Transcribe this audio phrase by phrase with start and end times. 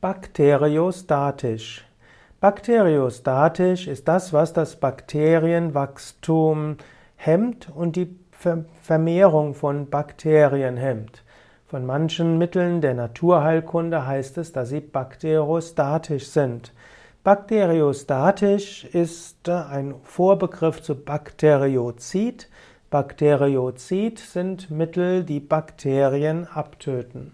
[0.00, 1.84] Bakteriostatisch.
[2.40, 6.76] Bakteriostatisch ist das, was das Bakterienwachstum
[7.16, 8.16] hemmt und die
[8.80, 11.24] Vermehrung von Bakterien hemmt.
[11.66, 16.72] Von manchen Mitteln der Naturheilkunde heißt es, dass sie bakteriostatisch sind.
[17.24, 22.48] Bakteriostatisch ist ein Vorbegriff zu Bakteriozid.
[22.90, 27.32] Bakteriozid sind Mittel, die Bakterien abtöten.